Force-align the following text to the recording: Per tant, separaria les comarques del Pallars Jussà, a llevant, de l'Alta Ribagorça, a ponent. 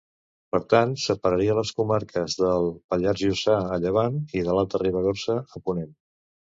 Per 0.53 0.59
tant, 0.73 0.95
separaria 1.03 1.57
les 1.59 1.73
comarques 1.83 2.39
del 2.41 2.71
Pallars 2.95 3.23
Jussà, 3.27 3.61
a 3.77 3.81
llevant, 3.87 4.21
de 4.37 4.45
l'Alta 4.53 4.85
Ribagorça, 4.87 5.41
a 5.57 5.67
ponent. 5.71 5.99